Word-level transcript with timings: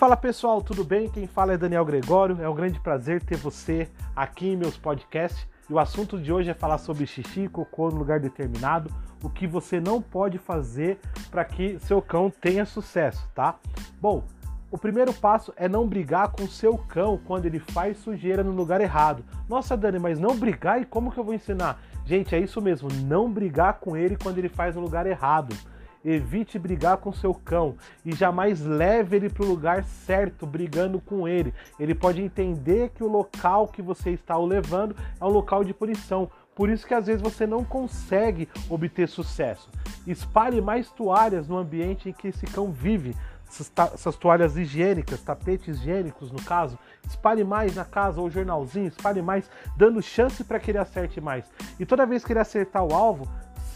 Fala 0.00 0.16
pessoal, 0.16 0.62
tudo 0.62 0.82
bem? 0.82 1.10
Quem 1.10 1.26
fala 1.26 1.52
é 1.52 1.58
Daniel 1.58 1.84
Gregório. 1.84 2.40
É 2.40 2.48
um 2.48 2.54
grande 2.54 2.80
prazer 2.80 3.22
ter 3.22 3.36
você 3.36 3.86
aqui 4.16 4.48
em 4.48 4.56
meus 4.56 4.74
podcasts. 4.74 5.46
E 5.68 5.74
o 5.74 5.78
assunto 5.78 6.18
de 6.18 6.32
hoje 6.32 6.48
é 6.48 6.54
falar 6.54 6.78
sobre 6.78 7.06
xixi 7.06 7.40
e 7.40 7.48
cocô 7.50 7.90
no 7.90 7.98
lugar 7.98 8.18
determinado, 8.18 8.90
o 9.22 9.28
que 9.28 9.46
você 9.46 9.78
não 9.78 10.00
pode 10.00 10.38
fazer 10.38 10.98
para 11.30 11.44
que 11.44 11.78
seu 11.80 12.00
cão 12.00 12.30
tenha 12.30 12.64
sucesso, 12.64 13.28
tá? 13.34 13.56
Bom, 14.00 14.24
o 14.70 14.78
primeiro 14.78 15.12
passo 15.12 15.52
é 15.54 15.68
não 15.68 15.86
brigar 15.86 16.32
com 16.32 16.48
seu 16.48 16.78
cão 16.78 17.20
quando 17.26 17.44
ele 17.44 17.58
faz 17.58 17.98
sujeira 17.98 18.42
no 18.42 18.52
lugar 18.52 18.80
errado. 18.80 19.22
Nossa, 19.50 19.76
Dani, 19.76 19.98
mas 19.98 20.18
não 20.18 20.34
brigar 20.34 20.80
e 20.80 20.86
como 20.86 21.12
que 21.12 21.20
eu 21.20 21.24
vou 21.24 21.34
ensinar? 21.34 21.78
Gente, 22.06 22.34
é 22.34 22.38
isso 22.38 22.62
mesmo, 22.62 22.88
não 23.04 23.30
brigar 23.30 23.74
com 23.74 23.94
ele 23.94 24.16
quando 24.16 24.38
ele 24.38 24.48
faz 24.48 24.74
no 24.74 24.80
lugar 24.80 25.04
errado. 25.04 25.54
Evite 26.04 26.58
brigar 26.58 26.96
com 26.96 27.12
seu 27.12 27.34
cão 27.34 27.76
e 28.04 28.12
jamais 28.14 28.60
leve 28.64 29.16
ele 29.16 29.28
para 29.28 29.44
o 29.44 29.48
lugar 29.48 29.84
certo 29.84 30.46
brigando 30.46 31.00
com 31.00 31.28
ele. 31.28 31.52
Ele 31.78 31.94
pode 31.94 32.22
entender 32.22 32.90
que 32.90 33.04
o 33.04 33.08
local 33.08 33.68
que 33.68 33.82
você 33.82 34.10
está 34.10 34.38
o 34.38 34.46
levando 34.46 34.96
é 35.20 35.24
um 35.24 35.28
local 35.28 35.62
de 35.62 35.74
punição. 35.74 36.30
Por 36.54 36.68
isso 36.68 36.86
que 36.86 36.94
às 36.94 37.06
vezes 37.06 37.22
você 37.22 37.46
não 37.46 37.64
consegue 37.64 38.48
obter 38.68 39.08
sucesso. 39.08 39.70
Espalhe 40.06 40.60
mais 40.60 40.90
toalhas 40.90 41.48
no 41.48 41.56
ambiente 41.56 42.08
em 42.08 42.12
que 42.12 42.28
esse 42.28 42.46
cão 42.46 42.70
vive. 42.70 43.14
Essas 43.48 44.16
toalhas 44.16 44.56
higiênicas, 44.56 45.22
tapetes 45.22 45.80
higiênicos 45.80 46.30
no 46.30 46.40
caso, 46.40 46.78
espalhe 47.04 47.42
mais 47.42 47.74
na 47.74 47.84
casa 47.84 48.20
ou 48.20 48.30
jornalzinho, 48.30 48.86
espalhe 48.86 49.20
mais, 49.20 49.50
dando 49.76 50.00
chance 50.00 50.44
para 50.44 50.60
que 50.60 50.70
ele 50.70 50.78
acerte 50.78 51.20
mais. 51.20 51.50
E 51.78 51.84
toda 51.84 52.06
vez 52.06 52.24
que 52.24 52.32
ele 52.32 52.38
acertar 52.38 52.84
o 52.84 52.94
alvo, 52.94 53.28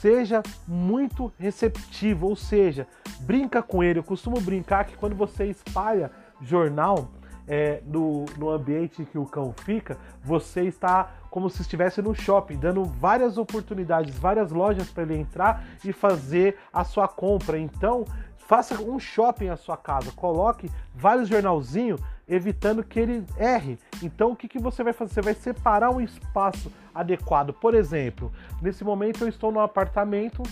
seja 0.04 0.42
muito 0.68 1.32
receptivo, 1.38 2.28
ou 2.28 2.36
seja, 2.36 2.86
brinca 3.20 3.62
com 3.62 3.82
ele. 3.82 4.00
Eu 4.00 4.04
costumo 4.04 4.38
brincar 4.38 4.84
que 4.84 4.98
quando 4.98 5.16
você 5.16 5.46
espalha 5.46 6.10
jornal 6.42 7.10
é, 7.46 7.82
no, 7.84 8.24
no 8.38 8.50
ambiente 8.50 9.04
que 9.04 9.18
o 9.18 9.26
cão 9.26 9.52
fica, 9.64 9.96
você 10.22 10.62
está 10.62 11.10
como 11.30 11.50
se 11.50 11.62
estivesse 11.62 12.00
no 12.00 12.14
shopping, 12.14 12.56
dando 12.56 12.84
várias 12.84 13.36
oportunidades, 13.36 14.16
várias 14.16 14.52
lojas 14.52 14.88
para 14.90 15.02
ele 15.02 15.16
entrar 15.16 15.64
e 15.84 15.92
fazer 15.92 16.56
a 16.72 16.84
sua 16.84 17.08
compra. 17.08 17.58
Então, 17.58 18.04
faça 18.46 18.80
um 18.80 18.98
shopping 18.98 19.48
à 19.48 19.56
sua 19.56 19.76
casa, 19.76 20.12
coloque 20.12 20.70
vários 20.94 21.28
jornalzinhos 21.28 22.00
evitando 22.26 22.82
que 22.82 22.98
ele 22.98 23.24
erre. 23.36 23.78
Então 24.02 24.32
o 24.32 24.36
que, 24.36 24.48
que 24.48 24.58
você 24.58 24.82
vai 24.82 24.92
fazer? 24.92 25.14
Você 25.14 25.22
vai 25.22 25.34
separar 25.34 25.90
um 25.90 26.00
espaço 26.00 26.72
adequado. 26.94 27.52
Por 27.52 27.74
exemplo, 27.74 28.32
nesse 28.62 28.84
momento 28.84 29.22
eu 29.24 29.28
estou 29.28 29.52
no 29.52 29.60
apartamento, 29.60 30.42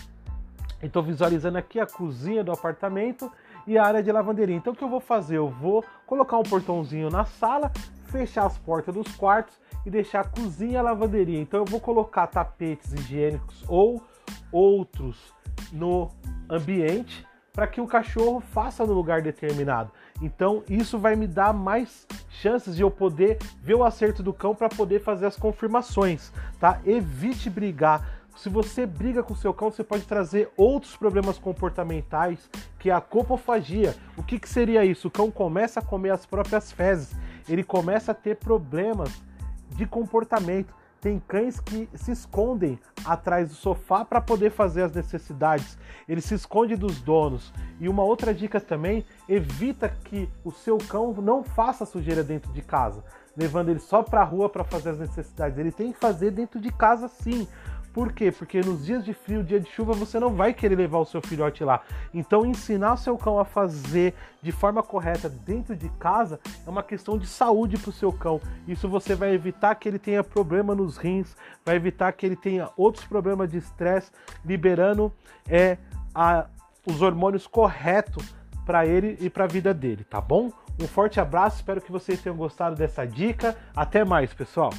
estou 0.83 1.03
visualizando 1.03 1.59
aqui 1.59 1.81
a 1.81 1.87
cozinha 1.87 2.45
do 2.45 2.53
apartamento 2.53 3.31
e 3.67 3.79
a 3.79 3.85
área 3.85 4.03
de 4.03 4.11
lavanderia. 4.11 4.57
Então 4.57 4.73
o 4.73 4.77
que 4.77 4.85
eu 4.85 4.89
vou 4.89 5.01
fazer? 5.01 5.37
Eu 5.37 5.49
vou 5.49 5.85
colocar 6.07 6.39
um 6.39 6.43
portãozinho 6.43 7.11
na 7.11 7.25
sala, 7.25 7.71
fechar 8.07 8.47
as 8.47 8.59
portas 8.59 8.95
dos 8.95 9.15
quartos 9.17 9.59
e 9.85 9.91
deixar 9.91 10.21
a 10.21 10.29
cozinha 10.29 10.73
e 10.73 10.77
a 10.77 10.83
lavanderia. 10.83 11.41
Então 11.41 11.61
eu 11.61 11.65
vou 11.65 11.81
colocar 11.81 12.27
tapetes 12.27 12.93
higiênicos 12.93 13.65
ou 13.69 14.03
outros 14.51 15.33
no 15.73 16.11
ambiente 16.49 17.27
para 17.53 17.67
que 17.67 17.81
o 17.81 17.87
cachorro 17.87 18.41
faça 18.41 18.85
no 18.87 18.95
lugar 18.95 19.21
determinado. 19.21 19.91
Então, 20.23 20.63
isso 20.69 20.99
vai 20.99 21.15
me 21.15 21.27
dar 21.27 21.53
mais 21.53 22.07
chances 22.31 22.77
de 22.77 22.83
eu 22.83 22.91
poder 22.91 23.39
ver 23.63 23.75
o 23.75 23.85
acerto 23.85 24.23
do 24.23 24.33
cão 24.33 24.55
para 24.55 24.69
poder 24.69 25.01
fazer 25.01 25.27
as 25.27 25.37
confirmações, 25.37 26.33
tá? 26.59 26.81
Evite 26.87 27.51
brigar. 27.51 28.22
Se 28.37 28.49
você 28.49 28.87
briga 28.87 29.23
com 29.23 29.35
seu 29.35 29.53
cão, 29.55 29.71
você 29.71 29.85
pode 29.85 30.05
trazer 30.05 30.51
outros 30.57 30.97
problemas 30.97 31.39
comportamentais, 31.39 32.51
que 32.79 32.91
é 32.91 32.93
a 32.93 33.01
copofagia. 33.01 33.95
O 34.17 34.23
que, 34.23 34.39
que 34.39 34.49
seria 34.49 34.85
isso? 34.85 35.09
O 35.09 35.11
cão 35.11 35.31
começa 35.31 35.81
a 35.81 35.83
comer 35.83 36.11
as 36.11 36.27
próprias 36.27 36.73
fezes, 36.73 37.15
ele 37.49 37.63
começa 37.63 38.13
a 38.13 38.15
ter 38.15 38.37
problemas 38.37 39.23
de 39.71 39.87
comportamento. 39.87 40.75
Tem 41.01 41.21
cães 41.27 41.59
que 41.59 41.89
se 41.95 42.13
escondem 42.13 42.79
atrás 43.05 43.49
do 43.49 43.55
sofá 43.57 44.05
para 44.05 44.21
poder 44.21 44.51
fazer 44.51 44.83
as 44.83 44.93
necessidades. 44.93 45.77
Ele 46.09 46.21
se 46.21 46.35
esconde 46.35 46.77
dos 46.77 47.01
donos. 47.01 47.53
E 47.81 47.89
uma 47.89 48.05
outra 48.05 48.33
dica 48.33 48.61
também, 48.61 49.05
evita 49.29 49.89
que 49.89 50.29
o 50.45 50.53
seu 50.53 50.79
cão 50.79 51.13
não 51.15 51.43
faça 51.43 51.85
sujeira 51.85 52.23
dentro 52.23 52.53
de 52.53 52.63
casa, 52.63 53.03
levando 53.37 53.71
ele 53.71 53.81
só 53.81 54.01
para 54.01 54.21
a 54.21 54.25
rua 54.25 54.49
para 54.49 54.63
fazer 54.63 54.91
as 54.91 54.99
necessidades. 55.01 55.59
Ele 55.59 55.73
tem 55.73 55.93
que 55.93 55.99
fazer 55.99 56.31
dentro 56.31 56.61
de 56.61 56.71
casa 56.71 57.09
sim. 57.09 57.49
Por 57.93 58.13
quê? 58.13 58.33
Porque 58.33 58.61
nos 58.61 58.87
dias 58.87 59.05
de 59.05 59.13
frio, 59.13 59.45
dia 59.45 59.61
de 59.61 59.69
chuva, 59.71 59.93
você 59.93 60.19
não 60.19 60.35
vai 60.35 60.55
querer 60.55 60.77
levar 60.77 60.99
o 60.99 61.05
seu 61.05 61.21
filhote 61.21 61.63
lá. 61.63 61.83
Então, 62.15 62.47
ensinar 62.47 62.95
o 62.95 62.97
seu 62.97 63.19
cão 63.19 63.39
a 63.39 63.45
fazer 63.45 64.15
de 64.41 64.51
forma 64.51 64.83
correta 64.83 65.29
dentro 65.29 65.77
de 65.77 65.89
casa 65.91 66.41
é 66.67 66.71
uma 66.71 66.83
questão 66.83 67.19
de 67.19 67.27
saúde 67.27 67.77
para 67.77 67.91
o 67.91 67.93
seu 67.93 68.11
cão. 68.13 68.41
Isso 68.67 68.89
você 68.89 69.15
vai 69.15 69.35
evitar 69.35 69.75
que 69.75 69.89
ele 69.89 69.99
tenha 69.99 70.25
problema 70.25 70.75
nos 70.75 70.97
rins, 70.97 71.37
vai 71.65 71.77
evitar 71.77 72.13
que 72.13 72.25
ele 72.25 72.37
tenha 72.37 72.71
outros 72.77 73.05
problemas 73.05 73.51
de 73.51 73.59
estresse, 73.59 74.11
liberando 74.45 75.13
é, 75.47 75.77
a, 76.15 76.47
os 76.87 77.03
hormônios 77.03 77.47
corretos 77.47 78.35
para 78.65 78.87
ele 78.87 79.19
e 79.21 79.29
para 79.29 79.45
a 79.45 79.49
vida 79.49 79.75
dele, 79.75 80.05
tá 80.05 80.21
bom? 80.21 80.51
Um 80.81 80.87
forte 80.87 81.21
abraço, 81.21 81.57
espero 81.57 81.81
que 81.81 81.93
vocês 81.93 82.23
tenham 82.23 82.37
gostado 82.37 82.75
dessa 82.75 83.07
dica. 83.07 83.57
Até 83.77 84.05
mais, 84.05 84.33
pessoal! 84.33 84.73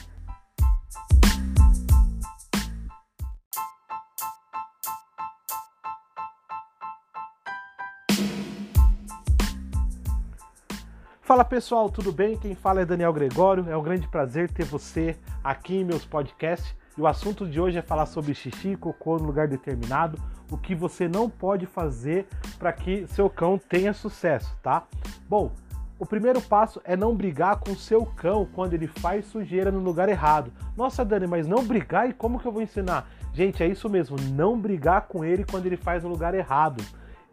Fala 11.33 11.43
pessoal, 11.43 11.89
tudo 11.89 12.11
bem? 12.11 12.37
Quem 12.37 12.53
fala 12.53 12.81
é 12.81 12.85
Daniel 12.85 13.11
Gregório. 13.11 13.65
É 13.67 13.75
um 13.75 13.81
grande 13.81 14.07
prazer 14.07 14.51
ter 14.51 14.65
você 14.65 15.17
aqui 15.43 15.77
em 15.77 15.83
meus 15.83 16.05
podcasts. 16.05 16.75
E 16.95 17.01
o 17.01 17.07
assunto 17.07 17.47
de 17.47 17.59
hoje 17.59 17.79
é 17.79 17.81
falar 17.81 18.05
sobre 18.05 18.35
xixi 18.35 18.73
e 18.73 18.77
cocô 18.77 19.17
no 19.17 19.25
lugar 19.25 19.47
determinado, 19.47 20.21
o 20.51 20.57
que 20.59 20.75
você 20.75 21.07
não 21.07 21.27
pode 21.27 21.65
fazer 21.65 22.27
para 22.59 22.71
que 22.71 23.07
seu 23.07 23.31
cão 23.31 23.57
tenha 23.57 23.93
sucesso, 23.93 24.55
tá? 24.61 24.83
Bom, 25.27 25.51
o 25.97 26.05
primeiro 26.05 26.39
passo 26.39 26.79
é 26.83 26.95
não 26.95 27.15
brigar 27.15 27.59
com 27.59 27.75
seu 27.75 28.05
cão 28.05 28.47
quando 28.53 28.75
ele 28.75 28.85
faz 28.85 29.25
sujeira 29.25 29.71
no 29.71 29.79
lugar 29.79 30.09
errado. 30.09 30.53
Nossa, 30.77 31.03
Dani, 31.03 31.25
mas 31.25 31.47
não 31.47 31.65
brigar 31.65 32.07
e 32.07 32.13
como 32.13 32.37
que 32.39 32.45
eu 32.45 32.51
vou 32.51 32.61
ensinar? 32.61 33.09
Gente, 33.33 33.63
é 33.63 33.67
isso 33.67 33.89
mesmo, 33.89 34.17
não 34.35 34.55
brigar 34.55 35.07
com 35.07 35.25
ele 35.25 35.43
quando 35.49 35.65
ele 35.65 35.77
faz 35.77 36.03
no 36.03 36.09
lugar 36.09 36.35
errado. 36.35 36.83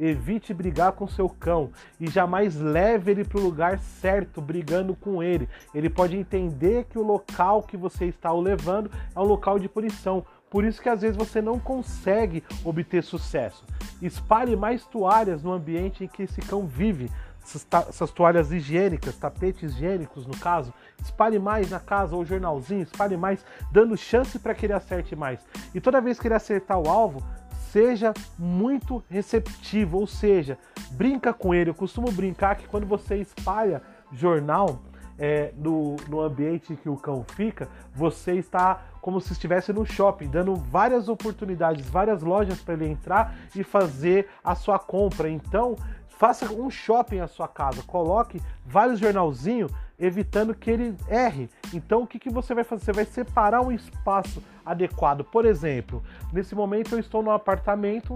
Evite 0.01 0.55
brigar 0.55 0.93
com 0.93 1.07
seu 1.07 1.29
cão 1.29 1.71
e 2.01 2.09
jamais 2.09 2.57
leve 2.57 3.11
ele 3.11 3.23
para 3.23 3.39
o 3.39 3.43
lugar 3.43 3.79
certo 3.79 4.41
brigando 4.41 4.97
com 4.97 5.23
ele. 5.23 5.47
Ele 5.75 5.91
pode 5.91 6.17
entender 6.17 6.85
que 6.85 6.99
o 6.99 7.03
local 7.03 7.63
que 7.63 7.77
você 7.77 8.07
está 8.07 8.33
o 8.33 8.41
levando 8.41 8.91
é 9.15 9.21
um 9.21 9.25
local 9.25 9.59
de 9.59 9.69
punição. 9.69 10.25
Por 10.49 10.65
isso 10.65 10.81
que 10.81 10.89
às 10.89 11.03
vezes 11.03 11.19
você 11.19 11.43
não 11.43 11.59
consegue 11.59 12.43
obter 12.65 13.03
sucesso. 13.03 13.63
Espalhe 14.01 14.57
mais 14.57 14.87
toalhas 14.87 15.43
no 15.43 15.53
ambiente 15.53 16.05
em 16.05 16.09
que 16.09 16.23
esse 16.23 16.41
cão 16.41 16.67
vive. 16.67 17.11
Essas, 17.43 18.11
toalhas 18.11 18.53
higiênicas, 18.53 19.17
tapetes 19.17 19.73
higiênicos 19.73 20.27
no 20.27 20.37
caso, 20.37 20.73
espalhe 21.03 21.39
mais 21.39 21.71
na 21.71 21.81
casa 21.81 22.15
ou 22.15 22.25
jornalzinho, 22.25 22.83
espalhe 22.83 23.17
mais, 23.17 23.45
dando 23.73 23.97
chance 23.97 24.39
para 24.39 24.55
que 24.55 24.67
ele 24.67 24.73
acerte 24.73 25.17
mais. 25.17 25.41
E 25.75 25.81
toda 25.81 26.01
vez 26.01 26.21
que 26.21 26.29
ele 26.29 26.35
acertar 26.35 26.79
o 26.79 26.89
alvo, 26.89 27.23
seja 27.73 28.13
muito 28.39 29.03
receptivo, 29.09 29.99
ou 29.99 30.07
seja, 30.07 30.59
brinca 30.93 31.33
com 31.33 31.55
ele. 31.55 31.71
Eu 31.71 31.75
costumo 31.75 32.11
brincar 32.11 32.57
que 32.57 32.67
quando 32.67 32.87
você 32.87 33.17
espalha 33.17 33.83
jornal 34.13 34.83
é, 35.21 35.53
no, 35.57 35.97
no 36.09 36.21
ambiente 36.21 36.75
que 36.75 36.89
o 36.89 36.97
cão 36.97 37.23
fica, 37.23 37.69
você 37.95 38.33
está 38.33 38.83
como 39.03 39.21
se 39.21 39.33
estivesse 39.33 39.73
no 39.73 39.85
shopping, 39.85 40.29
dando 40.29 40.57
várias 40.57 41.09
oportunidades, 41.09 41.89
várias 41.89 42.23
lojas 42.23 42.61
para 42.61 42.75
ele 42.75 42.87
entrar 42.87 43.35
e 43.55 43.63
fazer 43.63 44.29
a 44.43 44.55
sua 44.55 44.79
compra. 44.79 45.29
Então, 45.29 45.77
faça 46.09 46.51
um 46.53 46.71
shopping 46.71 47.21
à 47.21 47.27
sua 47.27 47.47
casa, 47.47 47.83
coloque 47.83 48.43
vários 48.67 48.99
jornalzinhos 48.99 49.71
evitando 49.99 50.55
que 50.55 50.71
ele 50.71 50.97
erre. 51.09 51.51
Então 51.73 52.03
o 52.03 52.07
que, 52.07 52.19
que 52.19 52.31
você 52.31 52.55
vai 52.55 52.65
fazer? 52.65 52.85
Você 52.85 52.93
vai 52.93 53.05
separar 53.05 53.61
um 53.61 53.71
espaço 53.71 54.43
adequado. 54.65 55.25
Por 55.25 55.45
exemplo, 55.45 56.03
nesse 56.33 56.55
momento 56.55 56.95
eu 56.95 56.99
estou 56.99 57.23
no 57.23 57.31
apartamento, 57.31 58.15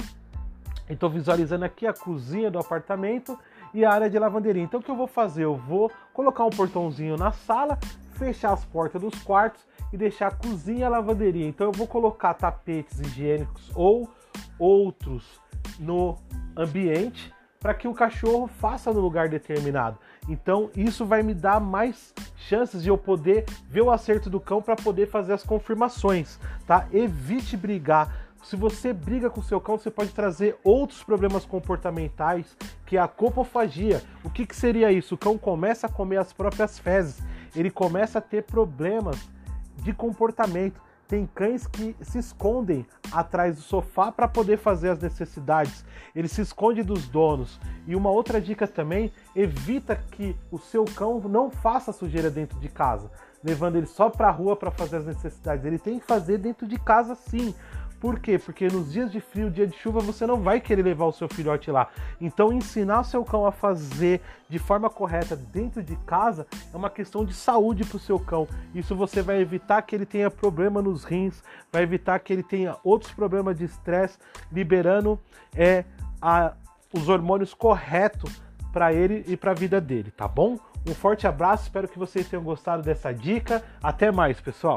estou 0.88 1.10
visualizando 1.10 1.64
aqui 1.64 1.86
a 1.86 1.92
cozinha 1.92 2.50
do 2.50 2.58
apartamento 2.58 3.38
e 3.74 3.84
a 3.84 3.92
área 3.92 4.08
de 4.08 4.18
lavanderia. 4.18 4.62
Então 4.62 4.80
o 4.80 4.82
que 4.82 4.90
eu 4.90 4.96
vou 4.96 5.08
fazer? 5.08 5.44
Eu 5.44 5.56
vou 5.56 5.90
colocar 6.12 6.44
um 6.44 6.50
portãozinho 6.50 7.16
na 7.16 7.32
sala, 7.32 7.78
fechar 8.12 8.52
as 8.52 8.64
portas 8.64 9.02
dos 9.02 9.20
quartos 9.22 9.66
e 9.92 9.96
deixar 9.96 10.28
a 10.28 10.34
cozinha 10.34 10.80
e 10.80 10.84
a 10.84 10.88
lavanderia. 10.88 11.46
Então 11.46 11.66
eu 11.66 11.72
vou 11.72 11.86
colocar 11.86 12.32
tapetes 12.34 13.00
higiênicos 13.00 13.70
ou 13.74 14.08
outros 14.58 15.40
no 15.78 16.16
ambiente 16.56 17.34
para 17.64 17.72
que 17.72 17.88
o 17.88 17.94
cachorro 17.94 18.46
faça 18.46 18.92
no 18.92 19.00
lugar 19.00 19.30
determinado. 19.30 19.98
Então, 20.28 20.70
isso 20.76 21.06
vai 21.06 21.22
me 21.22 21.32
dar 21.32 21.58
mais 21.58 22.12
chances 22.36 22.82
de 22.82 22.90
eu 22.90 22.98
poder 22.98 23.46
ver 23.70 23.80
o 23.80 23.90
acerto 23.90 24.28
do 24.28 24.38
cão 24.38 24.60
para 24.60 24.76
poder 24.76 25.06
fazer 25.06 25.32
as 25.32 25.42
confirmações, 25.42 26.38
tá? 26.66 26.86
Evite 26.92 27.56
brigar. 27.56 28.26
Se 28.42 28.54
você 28.54 28.92
briga 28.92 29.30
com 29.30 29.40
seu 29.40 29.58
cão, 29.62 29.78
você 29.78 29.90
pode 29.90 30.12
trazer 30.12 30.58
outros 30.62 31.02
problemas 31.02 31.46
comportamentais, 31.46 32.54
que 32.86 32.96
é 32.96 33.00
a 33.00 33.08
copofagia. 33.08 34.02
O 34.22 34.30
que, 34.30 34.46
que 34.46 34.56
seria 34.56 34.92
isso? 34.92 35.14
O 35.14 35.18
cão 35.18 35.38
começa 35.38 35.86
a 35.86 35.90
comer 35.90 36.18
as 36.18 36.32
próprias 36.32 36.78
fezes, 36.78 37.22
ele 37.54 37.70
começa 37.70 38.18
a 38.18 38.22
ter 38.22 38.42
problemas 38.42 39.18
de 39.76 39.92
comportamento. 39.92 40.80
Tem 41.06 41.26
cães 41.26 41.66
que 41.66 41.94
se 42.00 42.18
escondem 42.18 42.86
atrás 43.12 43.56
do 43.56 43.62
sofá 43.62 44.10
para 44.10 44.26
poder 44.26 44.56
fazer 44.56 44.88
as 44.88 44.98
necessidades. 44.98 45.84
Ele 46.14 46.26
se 46.26 46.40
esconde 46.40 46.82
dos 46.82 47.06
donos. 47.06 47.60
E 47.86 47.94
uma 47.94 48.10
outra 48.10 48.40
dica 48.40 48.66
também, 48.66 49.12
evita 49.36 49.96
que 49.96 50.34
o 50.50 50.58
seu 50.58 50.84
cão 50.84 51.20
não 51.20 51.50
faça 51.50 51.92
sujeira 51.92 52.30
dentro 52.30 52.58
de 52.58 52.68
casa, 52.70 53.10
levando 53.42 53.76
ele 53.76 53.86
só 53.86 54.08
para 54.08 54.28
a 54.28 54.30
rua 54.30 54.56
para 54.56 54.70
fazer 54.70 54.96
as 54.96 55.06
necessidades. 55.06 55.64
Ele 55.64 55.78
tem 55.78 55.98
que 55.98 56.06
fazer 56.06 56.38
dentro 56.38 56.66
de 56.66 56.78
casa 56.78 57.14
sim. 57.14 57.54
Por 58.04 58.20
quê? 58.20 58.38
Porque 58.38 58.68
nos 58.68 58.92
dias 58.92 59.10
de 59.10 59.18
frio, 59.18 59.50
dia 59.50 59.66
de 59.66 59.74
chuva, 59.78 59.98
você 59.98 60.26
não 60.26 60.42
vai 60.42 60.60
querer 60.60 60.82
levar 60.82 61.06
o 61.06 61.12
seu 61.12 61.26
filhote 61.26 61.70
lá. 61.70 61.88
Então, 62.20 62.52
ensinar 62.52 63.00
o 63.00 63.04
seu 63.04 63.24
cão 63.24 63.46
a 63.46 63.50
fazer 63.50 64.20
de 64.46 64.58
forma 64.58 64.90
correta 64.90 65.34
dentro 65.34 65.82
de 65.82 65.96
casa 66.04 66.46
é 66.70 66.76
uma 66.76 66.90
questão 66.90 67.24
de 67.24 67.32
saúde 67.32 67.82
para 67.82 67.96
o 67.96 67.98
seu 67.98 68.20
cão. 68.20 68.46
Isso 68.74 68.94
você 68.94 69.22
vai 69.22 69.40
evitar 69.40 69.80
que 69.80 69.96
ele 69.96 70.04
tenha 70.04 70.30
problema 70.30 70.82
nos 70.82 71.02
rins, 71.02 71.42
vai 71.72 71.82
evitar 71.82 72.18
que 72.18 72.30
ele 72.30 72.42
tenha 72.42 72.76
outros 72.84 73.10
problemas 73.10 73.56
de 73.56 73.64
estresse, 73.64 74.18
liberando 74.52 75.18
é, 75.56 75.86
a, 76.20 76.52
os 76.92 77.08
hormônios 77.08 77.54
corretos 77.54 78.42
para 78.70 78.92
ele 78.92 79.24
e 79.26 79.34
para 79.34 79.52
a 79.52 79.54
vida 79.54 79.80
dele, 79.80 80.10
tá 80.10 80.28
bom? 80.28 80.58
Um 80.86 80.94
forte 80.94 81.26
abraço, 81.26 81.62
espero 81.62 81.88
que 81.88 81.98
vocês 81.98 82.28
tenham 82.28 82.44
gostado 82.44 82.82
dessa 82.82 83.14
dica. 83.14 83.64
Até 83.82 84.12
mais, 84.12 84.38
pessoal! 84.42 84.76